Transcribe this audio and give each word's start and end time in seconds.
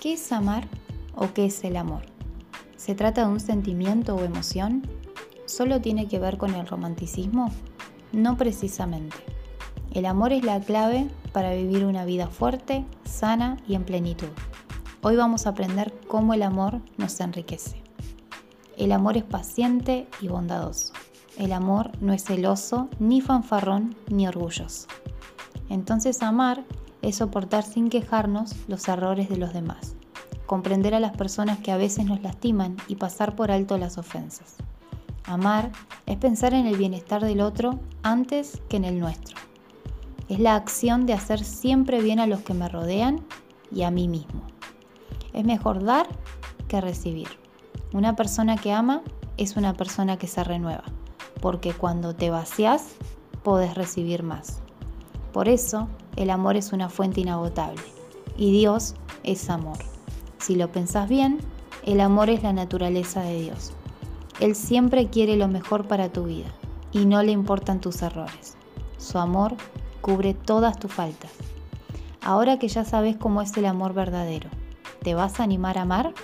¿Qué 0.00 0.12
es 0.12 0.30
amar 0.30 0.68
o 1.16 1.32
qué 1.34 1.46
es 1.46 1.64
el 1.64 1.76
amor? 1.76 2.02
¿Se 2.76 2.94
trata 2.94 3.22
de 3.22 3.32
un 3.32 3.40
sentimiento 3.40 4.14
o 4.14 4.22
emoción? 4.22 4.86
¿Solo 5.46 5.80
tiene 5.80 6.06
que 6.06 6.20
ver 6.20 6.38
con 6.38 6.54
el 6.54 6.68
romanticismo? 6.68 7.50
No 8.12 8.36
precisamente. 8.36 9.16
El 9.92 10.06
amor 10.06 10.32
es 10.32 10.44
la 10.44 10.60
clave 10.60 11.08
para 11.32 11.52
vivir 11.52 11.84
una 11.84 12.04
vida 12.04 12.28
fuerte, 12.28 12.84
sana 13.02 13.56
y 13.66 13.74
en 13.74 13.82
plenitud. 13.82 14.28
Hoy 15.02 15.16
vamos 15.16 15.46
a 15.46 15.50
aprender 15.50 15.92
cómo 16.06 16.32
el 16.32 16.44
amor 16.44 16.80
nos 16.96 17.18
enriquece. 17.18 17.82
El 18.76 18.92
amor 18.92 19.16
es 19.16 19.24
paciente 19.24 20.06
y 20.20 20.28
bondadoso. 20.28 20.92
El 21.36 21.52
amor 21.52 21.90
no 22.00 22.12
es 22.12 22.22
celoso, 22.22 22.88
ni 23.00 23.20
fanfarrón, 23.20 23.96
ni 24.08 24.28
orgulloso. 24.28 24.86
Entonces 25.68 26.22
amar 26.22 26.64
es 27.02 27.16
soportar 27.16 27.64
sin 27.64 27.90
quejarnos 27.90 28.54
los 28.68 28.88
errores 28.88 29.28
de 29.28 29.36
los 29.36 29.52
demás, 29.52 29.96
comprender 30.46 30.94
a 30.94 31.00
las 31.00 31.16
personas 31.16 31.58
que 31.58 31.72
a 31.72 31.76
veces 31.76 32.06
nos 32.06 32.22
lastiman 32.22 32.76
y 32.88 32.96
pasar 32.96 33.36
por 33.36 33.50
alto 33.50 33.78
las 33.78 33.98
ofensas. 33.98 34.56
Amar 35.24 35.70
es 36.06 36.16
pensar 36.16 36.54
en 36.54 36.66
el 36.66 36.76
bienestar 36.76 37.22
del 37.22 37.40
otro 37.40 37.78
antes 38.02 38.62
que 38.68 38.78
en 38.78 38.84
el 38.84 38.98
nuestro. 38.98 39.36
Es 40.28 40.38
la 40.38 40.56
acción 40.56 41.06
de 41.06 41.12
hacer 41.12 41.44
siempre 41.44 42.00
bien 42.00 42.18
a 42.18 42.26
los 42.26 42.40
que 42.40 42.54
me 42.54 42.68
rodean 42.68 43.24
y 43.70 43.82
a 43.82 43.90
mí 43.90 44.08
mismo. 44.08 44.42
Es 45.32 45.44
mejor 45.44 45.84
dar 45.84 46.06
que 46.66 46.80
recibir. 46.80 47.28
Una 47.92 48.16
persona 48.16 48.56
que 48.56 48.72
ama 48.72 49.02
es 49.36 49.56
una 49.56 49.74
persona 49.74 50.18
que 50.18 50.26
se 50.26 50.44
renueva, 50.44 50.84
porque 51.40 51.72
cuando 51.72 52.14
te 52.14 52.30
vacías, 52.30 52.96
podés 53.42 53.74
recibir 53.74 54.22
más. 54.22 54.60
Por 55.32 55.48
eso, 55.48 55.88
el 56.16 56.30
amor 56.30 56.56
es 56.56 56.72
una 56.72 56.88
fuente 56.88 57.20
inagotable 57.20 57.82
y 58.36 58.52
Dios 58.52 58.94
es 59.24 59.50
amor. 59.50 59.78
Si 60.38 60.54
lo 60.54 60.72
pensás 60.72 61.08
bien, 61.08 61.38
el 61.84 62.00
amor 62.00 62.30
es 62.30 62.42
la 62.42 62.52
naturaleza 62.52 63.22
de 63.22 63.40
Dios. 63.40 63.72
Él 64.40 64.54
siempre 64.54 65.08
quiere 65.08 65.36
lo 65.36 65.48
mejor 65.48 65.86
para 65.86 66.12
tu 66.12 66.24
vida 66.24 66.48
y 66.92 67.04
no 67.04 67.22
le 67.22 67.32
importan 67.32 67.80
tus 67.80 68.02
errores. 68.02 68.56
Su 68.96 69.18
amor 69.18 69.54
cubre 70.00 70.34
todas 70.34 70.78
tus 70.78 70.92
faltas. 70.92 71.30
Ahora 72.22 72.58
que 72.58 72.68
ya 72.68 72.84
sabes 72.84 73.16
cómo 73.16 73.42
es 73.42 73.56
el 73.56 73.66
amor 73.66 73.94
verdadero, 73.94 74.48
¿te 75.02 75.14
vas 75.14 75.40
a 75.40 75.44
animar 75.44 75.78
a 75.78 75.82
amar? 75.82 76.14